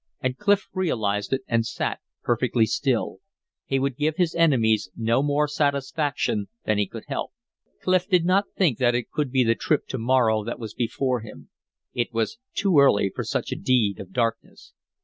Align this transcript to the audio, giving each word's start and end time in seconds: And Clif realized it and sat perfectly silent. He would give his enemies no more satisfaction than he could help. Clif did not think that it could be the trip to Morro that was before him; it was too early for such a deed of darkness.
And 0.19 0.35
Clif 0.35 0.67
realized 0.73 1.31
it 1.31 1.43
and 1.47 1.63
sat 1.63 1.99
perfectly 2.23 2.65
silent. 2.65 3.21
He 3.67 3.77
would 3.77 3.95
give 3.97 4.15
his 4.15 4.33
enemies 4.33 4.89
no 4.97 5.21
more 5.21 5.47
satisfaction 5.47 6.47
than 6.65 6.79
he 6.79 6.87
could 6.87 7.03
help. 7.07 7.33
Clif 7.83 8.07
did 8.09 8.25
not 8.25 8.45
think 8.57 8.79
that 8.79 8.95
it 8.95 9.11
could 9.11 9.31
be 9.31 9.43
the 9.43 9.53
trip 9.53 9.85
to 9.89 9.99
Morro 9.99 10.43
that 10.43 10.57
was 10.57 10.73
before 10.73 11.19
him; 11.19 11.51
it 11.93 12.11
was 12.11 12.39
too 12.55 12.79
early 12.79 13.11
for 13.13 13.23
such 13.23 13.51
a 13.51 13.55
deed 13.55 13.99
of 13.99 14.11
darkness. 14.11 14.73